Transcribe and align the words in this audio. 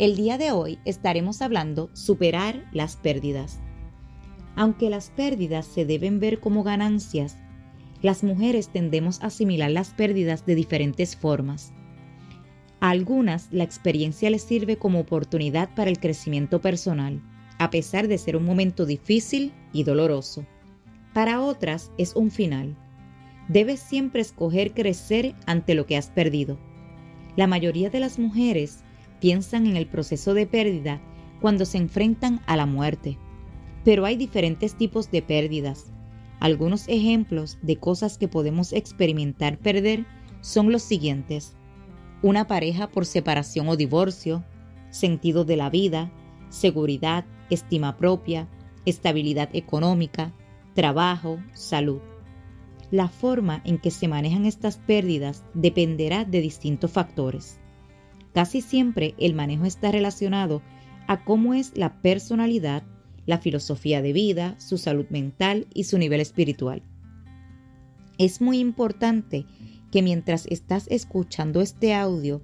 El 0.00 0.16
día 0.16 0.38
de 0.38 0.50
hoy 0.50 0.80
estaremos 0.84 1.40
hablando 1.40 1.88
superar 1.92 2.64
las 2.72 2.96
pérdidas. 2.96 3.60
Aunque 4.56 4.90
las 4.90 5.10
pérdidas 5.10 5.66
se 5.66 5.86
deben 5.86 6.18
ver 6.18 6.40
como 6.40 6.64
ganancias, 6.64 7.38
las 8.02 8.24
mujeres 8.24 8.70
tendemos 8.70 9.22
a 9.22 9.26
asimilar 9.26 9.70
las 9.70 9.90
pérdidas 9.94 10.44
de 10.46 10.56
diferentes 10.56 11.14
formas. 11.14 11.72
A 12.80 12.90
algunas 12.90 13.46
la 13.52 13.62
experiencia 13.62 14.30
les 14.30 14.42
sirve 14.42 14.78
como 14.78 14.98
oportunidad 14.98 15.72
para 15.76 15.90
el 15.90 16.00
crecimiento 16.00 16.60
personal, 16.60 17.22
a 17.60 17.70
pesar 17.70 18.08
de 18.08 18.18
ser 18.18 18.36
un 18.36 18.44
momento 18.44 18.86
difícil 18.86 19.52
y 19.72 19.84
doloroso. 19.84 20.44
Para 21.12 21.40
otras 21.40 21.92
es 21.98 22.16
un 22.16 22.32
final. 22.32 22.76
Debes 23.46 23.78
siempre 23.78 24.22
escoger 24.22 24.74
crecer 24.74 25.36
ante 25.46 25.76
lo 25.76 25.86
que 25.86 25.96
has 25.96 26.10
perdido. 26.10 26.58
La 27.36 27.46
mayoría 27.46 27.90
de 27.90 28.00
las 28.00 28.18
mujeres 28.18 28.82
piensan 29.24 29.66
en 29.66 29.78
el 29.78 29.86
proceso 29.86 30.34
de 30.34 30.46
pérdida 30.46 31.00
cuando 31.40 31.64
se 31.64 31.78
enfrentan 31.78 32.42
a 32.44 32.58
la 32.58 32.66
muerte. 32.66 33.16
Pero 33.82 34.04
hay 34.04 34.16
diferentes 34.16 34.74
tipos 34.74 35.10
de 35.10 35.22
pérdidas. 35.22 35.94
Algunos 36.40 36.86
ejemplos 36.88 37.56
de 37.62 37.78
cosas 37.78 38.18
que 38.18 38.28
podemos 38.28 38.74
experimentar 38.74 39.56
perder 39.56 40.04
son 40.42 40.70
los 40.70 40.82
siguientes. 40.82 41.56
Una 42.20 42.46
pareja 42.46 42.90
por 42.90 43.06
separación 43.06 43.66
o 43.70 43.76
divorcio, 43.76 44.44
sentido 44.90 45.46
de 45.46 45.56
la 45.56 45.70
vida, 45.70 46.12
seguridad, 46.50 47.24
estima 47.48 47.96
propia, 47.96 48.46
estabilidad 48.84 49.48
económica, 49.54 50.34
trabajo, 50.74 51.38
salud. 51.54 52.02
La 52.90 53.08
forma 53.08 53.62
en 53.64 53.78
que 53.78 53.90
se 53.90 54.06
manejan 54.06 54.44
estas 54.44 54.76
pérdidas 54.76 55.44
dependerá 55.54 56.26
de 56.26 56.42
distintos 56.42 56.90
factores. 56.90 57.58
Casi 58.34 58.60
siempre 58.60 59.14
el 59.18 59.34
manejo 59.34 59.64
está 59.64 59.90
relacionado 59.92 60.60
a 61.06 61.24
cómo 61.24 61.54
es 61.54 61.76
la 61.76 62.02
personalidad 62.02 62.82
la 63.26 63.38
filosofía 63.38 64.02
de 64.02 64.12
vida, 64.12 64.54
su 64.58 64.78
salud 64.78 65.06
mental 65.10 65.66
y 65.72 65.84
su 65.84 65.98
nivel 65.98 66.20
espiritual. 66.20 66.82
Es 68.18 68.40
muy 68.40 68.58
importante 68.58 69.46
que 69.90 70.02
mientras 70.02 70.46
estás 70.46 70.86
escuchando 70.88 71.60
este 71.60 71.94
audio, 71.94 72.42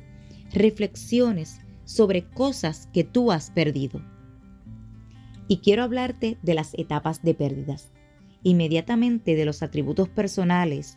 reflexiones 0.52 1.60
sobre 1.84 2.24
cosas 2.24 2.88
que 2.92 3.04
tú 3.04 3.32
has 3.32 3.50
perdido. 3.50 4.02
Y 5.48 5.58
quiero 5.58 5.82
hablarte 5.82 6.38
de 6.42 6.54
las 6.54 6.74
etapas 6.74 7.22
de 7.22 7.34
pérdidas, 7.34 7.92
inmediatamente 8.42 9.34
de 9.34 9.44
los 9.44 9.62
atributos 9.62 10.08
personales 10.08 10.96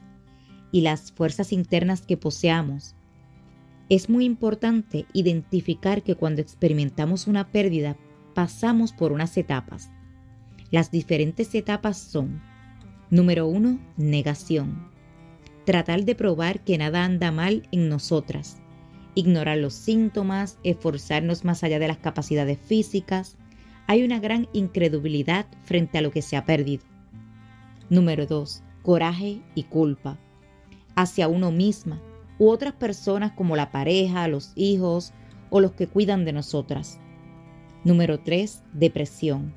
y 0.72 0.82
las 0.82 1.12
fuerzas 1.12 1.52
internas 1.52 2.04
que 2.04 2.18
poseamos. 2.18 2.96
Es 3.90 4.10
muy 4.10 4.24
importante 4.26 5.06
identificar 5.14 6.04
que 6.04 6.16
cuando 6.16 6.42
experimentamos 6.42 7.28
una 7.28 7.52
pérdida 7.52 7.98
pasamos 8.34 8.94
por 8.94 9.12
unas 9.12 9.36
etapas. 9.38 9.92
Las 10.72 10.90
diferentes 10.90 11.54
etapas 11.54 11.98
son, 11.98 12.42
número 13.10 13.46
uno, 13.46 13.80
negación. 13.98 14.90
Tratar 15.66 16.06
de 16.06 16.16
probar 16.16 16.64
que 16.64 16.78
nada 16.78 17.04
anda 17.04 17.32
mal 17.32 17.68
en 17.72 17.90
nosotras. 17.90 18.58
Ignorar 19.16 19.58
los 19.58 19.74
síntomas, 19.74 20.58
esforzarnos 20.64 21.44
más 21.44 21.64
allá 21.64 21.78
de 21.78 21.88
las 21.90 21.98
capacidades 21.98 22.58
físicas. 22.58 23.38
Hay 23.86 24.04
una 24.04 24.20
gran 24.20 24.48
incredulidad 24.54 25.46
frente 25.64 25.98
a 25.98 26.02
lo 26.02 26.10
que 26.10 26.22
se 26.22 26.38
ha 26.38 26.46
perdido. 26.46 26.84
Número 27.90 28.26
2. 28.26 28.64
Coraje 28.82 29.42
y 29.56 29.64
culpa. 29.64 30.18
Hacia 30.96 31.28
uno 31.28 31.52
misma 31.52 32.02
u 32.40 32.50
otras 32.50 32.74
personas 32.74 33.32
como 33.32 33.56
la 33.56 33.72
pareja, 33.72 34.28
los 34.28 34.52
hijos 34.56 35.14
o 35.50 35.60
los 35.60 35.74
que 35.74 35.88
cuidan 35.88 36.26
de 36.26 36.34
nosotras. 36.34 37.00
Número 37.84 38.20
3. 38.20 38.64
Depresión. 38.74 39.54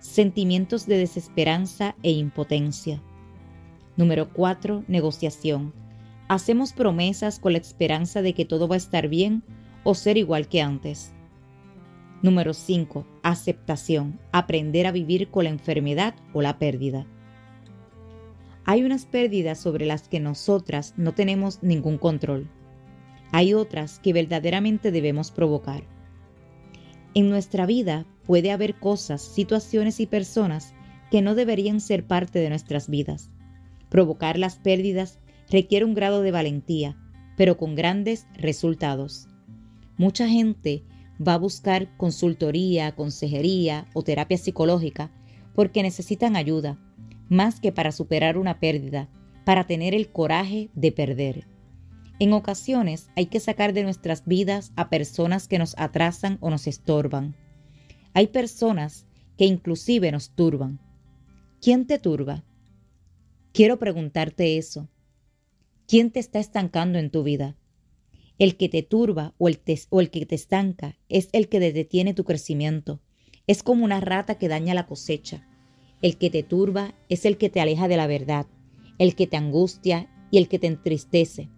Sentimientos 0.00 0.86
de 0.86 0.98
desesperanza 0.98 1.94
e 2.02 2.12
impotencia. 2.12 3.02
Número 3.96 4.32
4. 4.32 4.84
Negociación. 4.88 5.72
Hacemos 6.28 6.72
promesas 6.72 7.38
con 7.38 7.52
la 7.52 7.58
esperanza 7.58 8.22
de 8.22 8.32
que 8.32 8.44
todo 8.44 8.68
va 8.68 8.74
a 8.74 8.78
estar 8.78 9.08
bien 9.08 9.42
o 9.84 9.94
ser 9.94 10.16
igual 10.16 10.48
que 10.48 10.62
antes. 10.62 11.12
Número 12.22 12.52
5. 12.52 13.06
Aceptación. 13.22 14.20
Aprender 14.32 14.86
a 14.86 14.92
vivir 14.92 15.30
con 15.30 15.44
la 15.44 15.50
enfermedad 15.50 16.14
o 16.32 16.42
la 16.42 16.58
pérdida. 16.58 17.06
Hay 18.70 18.84
unas 18.84 19.06
pérdidas 19.06 19.58
sobre 19.58 19.86
las 19.86 20.08
que 20.08 20.20
nosotras 20.20 20.92
no 20.98 21.14
tenemos 21.14 21.62
ningún 21.62 21.96
control. 21.96 22.50
Hay 23.32 23.54
otras 23.54 23.98
que 23.98 24.12
verdaderamente 24.12 24.90
debemos 24.90 25.30
provocar. 25.30 25.84
En 27.14 27.30
nuestra 27.30 27.64
vida 27.64 28.04
puede 28.26 28.52
haber 28.52 28.78
cosas, 28.78 29.22
situaciones 29.22 30.00
y 30.00 30.06
personas 30.06 30.74
que 31.10 31.22
no 31.22 31.34
deberían 31.34 31.80
ser 31.80 32.06
parte 32.06 32.40
de 32.40 32.50
nuestras 32.50 32.90
vidas. 32.90 33.30
Provocar 33.88 34.38
las 34.38 34.56
pérdidas 34.56 35.18
requiere 35.48 35.86
un 35.86 35.94
grado 35.94 36.20
de 36.20 36.30
valentía, 36.30 36.94
pero 37.38 37.56
con 37.56 37.74
grandes 37.74 38.26
resultados. 38.34 39.28
Mucha 39.96 40.28
gente 40.28 40.82
va 41.26 41.32
a 41.32 41.38
buscar 41.38 41.96
consultoría, 41.96 42.94
consejería 42.94 43.86
o 43.94 44.02
terapia 44.02 44.36
psicológica 44.36 45.10
porque 45.54 45.82
necesitan 45.82 46.36
ayuda, 46.36 46.78
más 47.28 47.60
que 47.60 47.72
para 47.72 47.92
superar 47.92 48.38
una 48.38 48.60
pérdida, 48.60 49.08
para 49.44 49.66
tener 49.66 49.94
el 49.94 50.10
coraje 50.10 50.70
de 50.74 50.92
perder. 50.92 51.46
En 52.20 52.32
ocasiones 52.32 53.08
hay 53.16 53.26
que 53.26 53.40
sacar 53.40 53.72
de 53.72 53.84
nuestras 53.84 54.24
vidas 54.26 54.72
a 54.76 54.90
personas 54.90 55.46
que 55.46 55.58
nos 55.58 55.74
atrasan 55.78 56.38
o 56.40 56.50
nos 56.50 56.66
estorban. 56.66 57.36
Hay 58.12 58.26
personas 58.26 59.06
que 59.36 59.44
inclusive 59.44 60.10
nos 60.10 60.30
turban. 60.30 60.80
¿Quién 61.60 61.86
te 61.86 61.98
turba? 61.98 62.44
Quiero 63.52 63.78
preguntarte 63.78 64.58
eso. 64.58 64.88
¿Quién 65.86 66.10
te 66.10 66.20
está 66.20 66.38
estancando 66.38 66.98
en 66.98 67.10
tu 67.10 67.22
vida? 67.22 67.56
El 68.38 68.56
que 68.56 68.68
te 68.68 68.82
turba 68.82 69.34
o 69.38 69.48
el, 69.48 69.60
o 69.90 70.00
el 70.00 70.10
que 70.10 70.26
te 70.26 70.34
estanca 70.34 70.98
es 71.08 71.28
el 71.32 71.48
que 71.48 71.58
detiene 71.58 72.14
tu 72.14 72.24
crecimiento. 72.24 73.00
Es 73.46 73.62
como 73.62 73.84
una 73.84 74.00
rata 74.00 74.36
que 74.36 74.48
daña 74.48 74.74
la 74.74 74.86
cosecha. 74.86 75.47
El 76.00 76.16
que 76.16 76.30
te 76.30 76.42
turba 76.44 76.94
es 77.08 77.24
el 77.24 77.38
que 77.38 77.50
te 77.50 77.60
aleja 77.60 77.88
de 77.88 77.96
la 77.96 78.06
verdad, 78.06 78.46
el 78.98 79.16
que 79.16 79.26
te 79.26 79.36
angustia 79.36 80.08
y 80.30 80.38
el 80.38 80.48
que 80.48 80.58
te 80.58 80.68
entristece. 80.68 81.48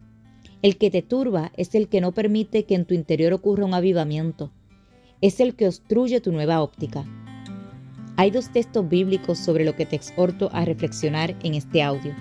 El 0.63 0.79
que 0.79 0.91
te 0.91 1.03
turba 1.03 1.53
es 1.57 1.75
el 1.75 1.89
que 1.89 2.01
no 2.01 2.13
permite 2.13 2.65
que 2.65 2.75
en 2.75 2.87
tu 2.87 2.95
interior 2.95 3.33
ocurra 3.33 3.65
un 3.65 3.75
avivamiento. 3.75 4.51
Es 5.21 5.41
el 5.41 5.55
que 5.57 5.67
obstruye 5.67 6.21
tu 6.21 6.33
nueva 6.33 6.63
óptica. 6.63 7.05
Hay 8.17 8.31
dos 8.31 8.51
textos 8.51 8.89
bíblicos 8.89 9.39
sobre 9.39 9.65
lo 9.65 9.77
que 9.77 9.87
te 9.87 9.97
exhorto 9.97 10.49
a 10.53 10.65
reflexionar 10.65 11.37
en 11.43 11.55
este 11.55 11.83
audio. 11.83 12.15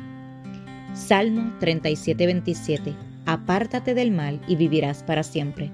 Salmo 0.94 1.54
37:27. 1.60 2.96
Apártate 3.26 3.94
del 3.94 4.12
mal 4.12 4.42
y 4.48 4.56
vivirás 4.56 5.04
para 5.04 5.24
siempre. 5.24 5.72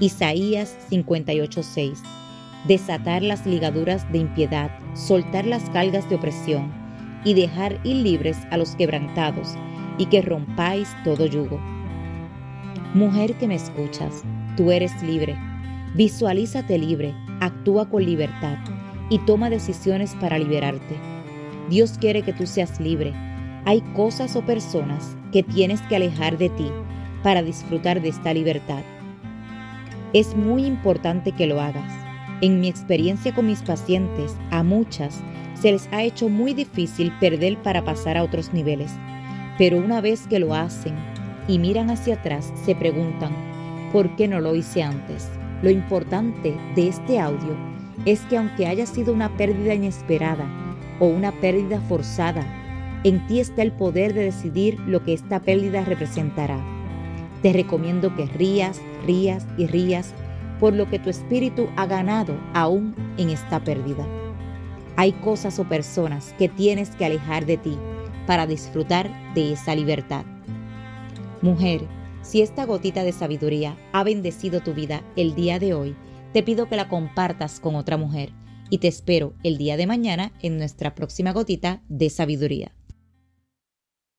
Isaías 0.00 0.76
58:6. 0.90 2.19
Desatar 2.66 3.22
las 3.22 3.46
ligaduras 3.46 4.10
de 4.12 4.18
impiedad, 4.18 4.70
soltar 4.94 5.46
las 5.46 5.68
cargas 5.70 6.08
de 6.10 6.16
opresión 6.16 6.70
y 7.24 7.34
dejar 7.34 7.78
ir 7.84 7.96
libres 7.96 8.36
a 8.50 8.56
los 8.56 8.74
quebrantados 8.76 9.54
y 9.98 10.06
que 10.06 10.22
rompáis 10.22 10.88
todo 11.04 11.26
yugo. 11.26 11.60
Mujer 12.94 13.34
que 13.34 13.46
me 13.46 13.54
escuchas, 13.54 14.24
tú 14.56 14.72
eres 14.72 15.02
libre. 15.02 15.36
Visualízate 15.94 16.76
libre, 16.76 17.14
actúa 17.40 17.88
con 17.88 18.04
libertad 18.04 18.58
y 19.08 19.18
toma 19.20 19.50
decisiones 19.50 20.14
para 20.20 20.38
liberarte. 20.38 20.96
Dios 21.68 21.96
quiere 21.98 22.22
que 22.22 22.32
tú 22.32 22.46
seas 22.46 22.80
libre. 22.80 23.12
Hay 23.64 23.80
cosas 23.94 24.36
o 24.36 24.42
personas 24.42 25.16
que 25.32 25.42
tienes 25.42 25.80
que 25.82 25.96
alejar 25.96 26.36
de 26.36 26.48
ti 26.50 26.70
para 27.22 27.42
disfrutar 27.42 28.00
de 28.00 28.08
esta 28.08 28.32
libertad. 28.34 28.82
Es 30.12 30.34
muy 30.34 30.64
importante 30.64 31.32
que 31.32 31.46
lo 31.46 31.60
hagas. 31.60 31.99
En 32.40 32.60
mi 32.60 32.68
experiencia 32.68 33.34
con 33.34 33.46
mis 33.46 33.62
pacientes, 33.62 34.36
a 34.50 34.62
muchas 34.62 35.20
se 35.54 35.72
les 35.72 35.88
ha 35.92 36.02
hecho 36.02 36.28
muy 36.28 36.54
difícil 36.54 37.12
perder 37.20 37.58
para 37.62 37.84
pasar 37.84 38.16
a 38.16 38.24
otros 38.24 38.52
niveles 38.54 38.90
pero 39.60 39.76
una 39.76 40.00
vez 40.00 40.26
que 40.26 40.38
lo 40.38 40.54
hacen 40.54 40.94
y 41.46 41.58
miran 41.58 41.90
hacia 41.90 42.14
atrás, 42.14 42.50
se 42.64 42.74
preguntan, 42.74 43.30
¿por 43.92 44.16
qué 44.16 44.26
no 44.26 44.40
lo 44.40 44.54
hice 44.54 44.82
antes? 44.82 45.28
Lo 45.60 45.68
importante 45.68 46.56
de 46.74 46.88
este 46.88 47.20
audio 47.20 47.54
es 48.06 48.20
que 48.20 48.38
aunque 48.38 48.66
haya 48.66 48.86
sido 48.86 49.12
una 49.12 49.36
pérdida 49.36 49.74
inesperada 49.74 50.46
o 50.98 51.08
una 51.08 51.30
pérdida 51.30 51.78
forzada, 51.78 52.42
en 53.04 53.26
ti 53.26 53.38
está 53.38 53.60
el 53.60 53.72
poder 53.72 54.14
de 54.14 54.24
decidir 54.24 54.80
lo 54.86 55.04
que 55.04 55.12
esta 55.12 55.40
pérdida 55.40 55.84
representará. 55.84 56.58
Te 57.42 57.52
recomiendo 57.52 58.16
que 58.16 58.24
rías, 58.24 58.80
rías 59.06 59.46
y 59.58 59.66
rías 59.66 60.14
por 60.60 60.74
lo 60.74 60.88
que 60.88 60.98
tu 60.98 61.10
espíritu 61.10 61.68
ha 61.76 61.86
ganado 61.86 62.38
aún 62.54 62.94
en 63.16 63.30
esta 63.30 63.64
pérdida. 63.64 64.06
Hay 64.96 65.12
cosas 65.12 65.58
o 65.58 65.64
personas 65.64 66.34
que 66.38 66.48
tienes 66.48 66.90
que 66.90 67.06
alejar 67.06 67.46
de 67.46 67.56
ti 67.56 67.76
para 68.26 68.46
disfrutar 68.46 69.10
de 69.34 69.54
esa 69.54 69.74
libertad. 69.74 70.24
Mujer, 71.42 71.88
si 72.22 72.42
esta 72.42 72.66
gotita 72.66 73.02
de 73.02 73.12
sabiduría 73.12 73.76
ha 73.92 74.04
bendecido 74.04 74.60
tu 74.60 74.74
vida 74.74 75.02
el 75.16 75.34
día 75.34 75.58
de 75.58 75.72
hoy, 75.72 75.96
te 76.34 76.42
pido 76.42 76.68
que 76.68 76.76
la 76.76 76.88
compartas 76.88 77.58
con 77.58 77.74
otra 77.74 77.96
mujer 77.96 78.32
y 78.68 78.78
te 78.78 78.88
espero 78.88 79.32
el 79.42 79.56
día 79.56 79.76
de 79.76 79.86
mañana 79.86 80.32
en 80.42 80.58
nuestra 80.58 80.94
próxima 80.94 81.32
gotita 81.32 81.82
de 81.88 82.10
sabiduría. 82.10 82.72